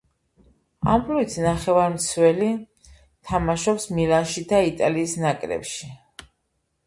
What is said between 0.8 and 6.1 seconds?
ამპლუით ნახევარმცველი, თამაშობს „მილანში“ და იტალიის ნაკრებში.